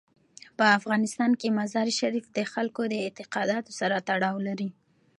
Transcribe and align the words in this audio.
په 0.57 0.65
افغانستان 0.77 1.31
کې 1.39 1.55
مزارشریف 1.59 2.25
د 2.37 2.39
خلکو 2.53 2.81
د 2.87 2.93
اعتقاداتو 3.05 3.71
سره 3.79 3.95
تړاو 4.09 4.37
لري. 4.47 4.69